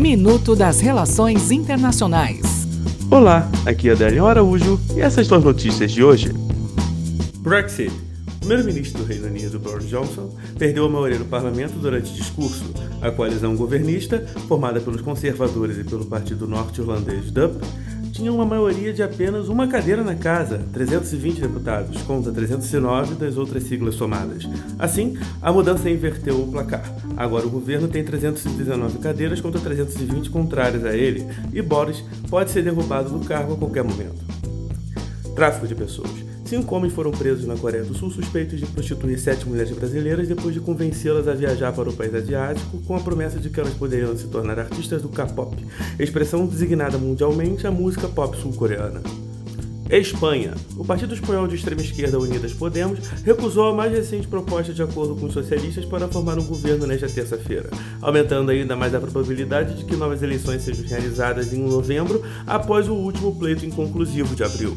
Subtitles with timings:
[0.00, 2.40] Minuto das Relações Internacionais.
[3.10, 6.32] Olá, aqui é Adélio Araújo e essas são as notícias de hoje.
[7.40, 7.92] Brexit.
[8.36, 12.64] O primeiro-ministro do Reino Unido, Boris Johnson, perdeu a maioria no parlamento durante discurso.
[13.02, 17.62] A coalizão governista, formada pelos conservadores e pelo partido norte-irlandês DUP,
[18.20, 23.62] tinha uma maioria de apenas uma cadeira na casa, 320 deputados, contra 309 das outras
[23.62, 24.46] siglas somadas.
[24.78, 26.84] Assim, a mudança inverteu o placar.
[27.16, 32.62] Agora o governo tem 319 cadeiras contra 320 contrárias a ele, e Boris pode ser
[32.62, 34.22] derrubado do cargo a qualquer momento.
[35.34, 36.29] Tráfico de pessoas.
[36.50, 40.52] Cinco homens foram presos na Coreia do Sul suspeitos de prostituir sete mulheres brasileiras depois
[40.52, 44.16] de convencê-las a viajar para o país asiático com a promessa de que elas poderiam
[44.16, 45.56] se tornar artistas do K-pop,
[45.96, 49.00] expressão designada mundialmente à música pop sul-coreana.
[49.88, 50.54] Espanha.
[50.76, 55.14] O partido espanhol de extrema esquerda Unidas Podemos recusou a mais recente proposta de acordo
[55.14, 57.70] com os socialistas para formar um governo nesta terça-feira,
[58.02, 62.94] aumentando ainda mais a probabilidade de que novas eleições sejam realizadas em novembro após o
[62.94, 64.76] último pleito inconclusivo de abril.